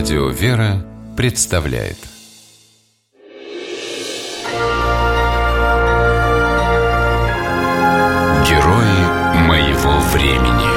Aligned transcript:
Радио 0.00 0.28
«Вера» 0.30 0.82
представляет 1.14 1.98
Герои 8.48 9.42
моего 9.46 10.00
времени 10.14 10.70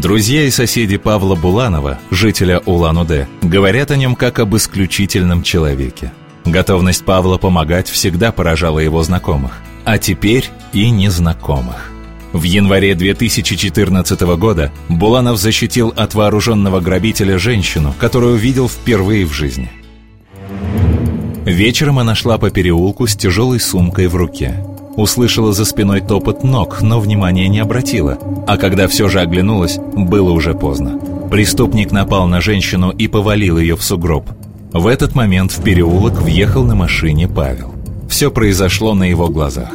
Друзья 0.00 0.44
и 0.44 0.50
соседи 0.50 0.96
Павла 0.96 1.34
Буланова, 1.34 1.98
жителя 2.10 2.60
Улан-Удэ, 2.64 3.26
говорят 3.42 3.90
о 3.90 3.96
нем 3.96 4.16
как 4.16 4.38
об 4.38 4.56
исключительном 4.56 5.42
человеке. 5.42 6.14
Готовность 6.46 7.04
Павла 7.04 7.36
помогать 7.36 7.90
всегда 7.90 8.32
поражала 8.32 8.78
его 8.78 9.02
знакомых, 9.02 9.58
а 9.84 9.98
теперь 9.98 10.48
и 10.72 10.88
незнакомых. 10.88 11.97
В 12.32 12.42
январе 12.42 12.94
2014 12.94 14.20
года 14.36 14.70
Буланов 14.90 15.38
защитил 15.38 15.94
от 15.96 16.14
вооруженного 16.14 16.80
грабителя 16.80 17.38
женщину, 17.38 17.94
которую 17.98 18.36
видел 18.36 18.68
впервые 18.68 19.24
в 19.24 19.32
жизни. 19.32 19.70
Вечером 21.46 21.98
она 21.98 22.14
шла 22.14 22.36
по 22.36 22.50
переулку 22.50 23.06
с 23.06 23.16
тяжелой 23.16 23.58
сумкой 23.58 24.08
в 24.08 24.16
руке. 24.16 24.62
Услышала 24.96 25.54
за 25.54 25.64
спиной 25.64 26.02
топот 26.02 26.44
ног, 26.44 26.82
но 26.82 27.00
внимания 27.00 27.48
не 27.48 27.60
обратила. 27.60 28.18
А 28.46 28.58
когда 28.58 28.88
все 28.88 29.08
же 29.08 29.20
оглянулась, 29.20 29.78
было 29.78 30.30
уже 30.30 30.52
поздно. 30.52 31.00
Преступник 31.30 31.92
напал 31.92 32.26
на 32.26 32.42
женщину 32.42 32.90
и 32.90 33.08
повалил 33.08 33.58
ее 33.58 33.74
в 33.76 33.82
сугроб. 33.82 34.28
В 34.72 34.86
этот 34.86 35.14
момент 35.14 35.52
в 35.52 35.62
переулок 35.62 36.20
въехал 36.20 36.62
на 36.64 36.74
машине 36.74 37.26
Павел. 37.26 37.72
Все 38.10 38.30
произошло 38.30 38.92
на 38.92 39.04
его 39.04 39.28
глазах. 39.28 39.70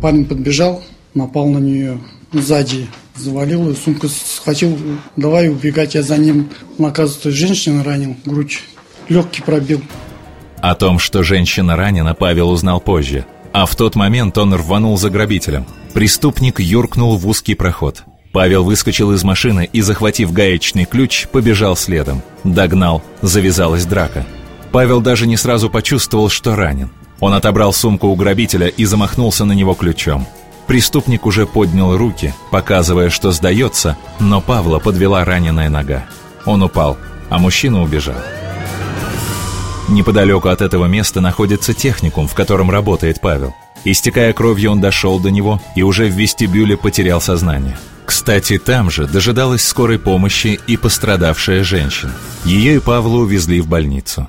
Парень 0.00 0.24
подбежал, 0.24 0.82
напал 1.14 1.48
на 1.48 1.58
нее 1.58 1.98
сзади, 2.32 2.88
завалил 3.16 3.68
ее, 3.68 3.76
сумку 3.76 4.08
схватил, 4.08 4.76
давай 5.16 5.48
убегать, 5.48 5.94
я 5.94 6.02
за 6.02 6.18
ним, 6.18 6.50
он, 6.78 6.86
оказывается, 6.86 7.30
женщина 7.30 7.84
ранил, 7.84 8.16
грудь, 8.24 8.60
легкий 9.08 9.42
пробил. 9.42 9.82
О 10.60 10.74
том, 10.74 10.98
что 10.98 11.22
женщина 11.22 11.76
ранена, 11.76 12.14
Павел 12.14 12.50
узнал 12.50 12.80
позже. 12.80 13.26
А 13.52 13.66
в 13.66 13.76
тот 13.76 13.94
момент 13.94 14.36
он 14.36 14.52
рванул 14.54 14.96
за 14.98 15.10
грабителем. 15.10 15.66
Преступник 15.92 16.58
юркнул 16.58 17.16
в 17.16 17.28
узкий 17.28 17.54
проход. 17.54 18.02
Павел 18.32 18.64
выскочил 18.64 19.12
из 19.12 19.22
машины 19.22 19.68
и, 19.72 19.80
захватив 19.80 20.32
гаечный 20.32 20.86
ключ, 20.86 21.28
побежал 21.28 21.76
следом. 21.76 22.20
Догнал, 22.42 23.00
завязалась 23.22 23.86
драка. 23.86 24.26
Павел 24.72 25.00
даже 25.00 25.28
не 25.28 25.36
сразу 25.36 25.70
почувствовал, 25.70 26.28
что 26.30 26.56
ранен. 26.56 26.90
Он 27.20 27.32
отобрал 27.32 27.72
сумку 27.72 28.08
у 28.08 28.16
грабителя 28.16 28.66
и 28.66 28.84
замахнулся 28.86 29.44
на 29.44 29.52
него 29.52 29.74
ключом. 29.74 30.26
Преступник 30.66 31.26
уже 31.26 31.46
поднял 31.46 31.96
руки, 31.96 32.34
показывая, 32.50 33.10
что 33.10 33.32
сдается, 33.32 33.96
но 34.18 34.40
Павла 34.40 34.78
подвела 34.78 35.24
раненая 35.24 35.68
нога. 35.68 36.04
Он 36.46 36.62
упал, 36.62 36.96
а 37.28 37.38
мужчина 37.38 37.82
убежал. 37.82 38.16
Неподалеку 39.88 40.48
от 40.48 40.62
этого 40.62 40.86
места 40.86 41.20
находится 41.20 41.74
техникум, 41.74 42.26
в 42.26 42.34
котором 42.34 42.70
работает 42.70 43.20
Павел. 43.20 43.54
Истекая 43.84 44.32
кровью, 44.32 44.72
он 44.72 44.80
дошел 44.80 45.20
до 45.20 45.30
него 45.30 45.60
и 45.76 45.82
уже 45.82 46.06
в 46.06 46.14
вестибюле 46.14 46.76
потерял 46.76 47.20
сознание. 47.20 47.76
Кстати, 48.06 48.58
там 48.58 48.90
же 48.90 49.06
дожидалась 49.06 49.66
скорой 49.66 49.98
помощи 49.98 50.58
и 50.66 50.76
пострадавшая 50.76 51.64
женщина. 51.64 52.12
Ее 52.44 52.76
и 52.76 52.78
Павла 52.78 53.18
увезли 53.18 53.60
в 53.60 53.68
больницу. 53.68 54.28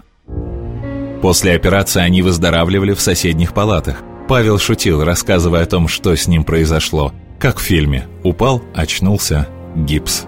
После 1.21 1.53
операции 1.53 2.01
они 2.01 2.21
выздоравливали 2.21 2.93
в 2.93 3.01
соседних 3.01 3.53
палатах. 3.53 3.97
Павел 4.27 4.57
шутил, 4.57 5.03
рассказывая 5.03 5.63
о 5.63 5.67
том, 5.67 5.87
что 5.87 6.15
с 6.15 6.27
ним 6.27 6.43
произошло. 6.43 7.13
Как 7.39 7.59
в 7.59 7.61
фильме 7.61 8.07
«Упал, 8.23 8.61
очнулся, 8.73 9.47
гипс». 9.75 10.25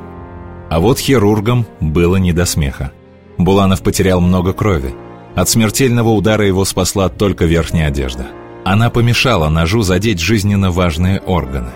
А 0.69 0.79
вот 0.79 0.99
хирургам 0.99 1.65
было 1.79 2.17
не 2.17 2.31
до 2.31 2.45
смеха. 2.45 2.91
Буланов 3.37 3.81
потерял 3.81 4.21
много 4.21 4.53
крови. 4.53 4.93
От 5.35 5.49
смертельного 5.49 6.09
удара 6.09 6.45
его 6.45 6.65
спасла 6.65 7.09
только 7.09 7.45
верхняя 7.45 7.87
одежда. 7.87 8.27
Она 8.65 8.89
помешала 8.89 9.49
ножу 9.49 9.81
задеть 9.81 10.19
жизненно 10.19 10.71
важные 10.71 11.19
органы. 11.21 11.71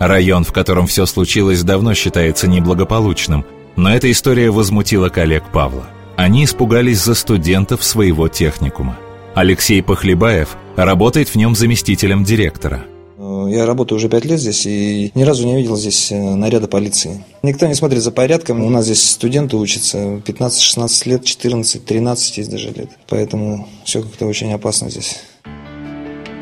Район, 0.00 0.44
в 0.44 0.52
котором 0.52 0.86
все 0.86 1.06
случилось, 1.06 1.62
давно 1.62 1.94
считается 1.94 2.48
неблагополучным, 2.48 3.44
но 3.76 3.94
эта 3.94 4.10
история 4.10 4.50
возмутила 4.50 5.08
коллег 5.08 5.44
Павла. 5.52 5.86
Они 6.16 6.44
испугались 6.44 7.02
за 7.02 7.14
студентов 7.14 7.84
своего 7.84 8.28
техникума. 8.28 8.98
Алексей 9.34 9.82
Похлебаев 9.82 10.56
работает 10.84 11.28
в 11.28 11.34
нем 11.36 11.54
заместителем 11.54 12.24
директора– 12.24 12.84
я 13.48 13.66
работаю 13.66 13.96
уже 13.96 14.08
пять 14.08 14.24
лет 14.24 14.38
здесь 14.38 14.66
и 14.66 15.10
ни 15.14 15.22
разу 15.22 15.46
не 15.46 15.56
видел 15.56 15.76
здесь 15.76 16.12
э, 16.12 16.16
наряда 16.16 16.68
полиции. 16.68 17.24
Никто 17.42 17.66
не 17.66 17.74
смотрит 17.74 18.02
за 18.02 18.10
порядком. 18.10 18.62
У 18.62 18.70
нас 18.70 18.84
здесь 18.84 19.10
студенты 19.10 19.56
учатся 19.56 19.98
15-16 19.98 21.08
лет, 21.08 21.24
14, 21.24 21.84
13 21.84 22.38
есть 22.38 22.50
даже 22.50 22.68
лет. 22.68 22.90
Поэтому 23.08 23.68
все 23.84 24.02
как-то 24.02 24.26
очень 24.26 24.52
опасно 24.52 24.90
здесь. 24.90 25.20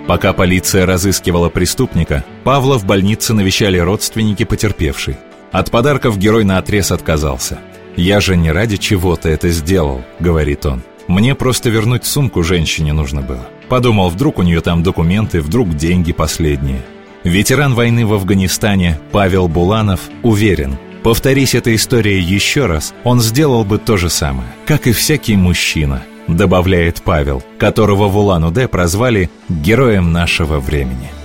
Пока 0.07 0.33
полиция 0.33 0.87
разыскивала 0.87 1.49
преступника, 1.49 2.25
Павла 2.45 2.79
в 2.79 2.85
больнице 2.85 3.35
навещали 3.35 3.79
родственники 3.79 4.45
потерпевшей. 4.45 5.17
От 5.53 5.71
подарков 5.71 6.19
герой 6.19 6.45
на 6.45 6.59
отрез 6.59 6.91
отказался. 6.91 7.59
«Я 7.97 8.21
же 8.21 8.37
не 8.37 8.53
ради 8.53 8.77
чего-то 8.77 9.29
это 9.29 9.49
сделал»,— 9.49 10.03
говорит 10.21 10.67
он. 10.67 10.83
«Мне 11.09 11.35
просто 11.35 11.71
вернуть 11.71 12.05
сумку 12.05 12.43
женщине 12.43 12.93
нужно 12.93 13.23
было». 13.23 13.49
Подумал, 13.69 14.09
вдруг 14.11 14.39
у 14.39 14.43
нее 14.43 14.61
там 14.61 14.83
документы, 14.83 15.41
вдруг 15.41 15.75
деньги 15.75 16.13
последние. 16.13 16.83
Ветеран 17.25 17.75
войны 17.75 18.07
в 18.07 18.13
Афганистане 18.13 19.01
Павел 19.11 19.49
Буланов 19.49 20.01
уверен, 20.23 20.77
повторись 21.03 21.55
эта 21.55 21.75
история 21.75 22.21
еще 22.21 22.67
раз, 22.67 22.95
он 23.03 23.21
сделал 23.21 23.65
бы 23.65 23.79
то 23.79 23.97
же 23.97 24.11
самое, 24.11 24.49
как 24.65 24.87
и 24.87 24.93
всякий 24.93 25.37
мужчина, 25.37 26.03
добавляет 26.29 27.03
Павел, 27.03 27.43
которого 27.59 28.07
в 28.07 28.17
Улан-Удэ 28.17 28.69
прозвали 28.69 29.31
«героем 29.49 30.13
нашего 30.13 30.61
времени». 30.61 31.16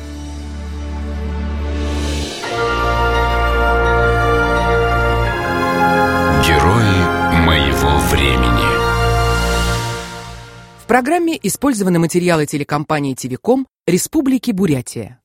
Программе 10.91 11.39
использованы 11.41 11.99
материалы 11.99 12.45
телекомпании 12.45 13.13
«Тивиком» 13.13 13.65
Республики 13.87 14.51
Бурятия. 14.51 15.19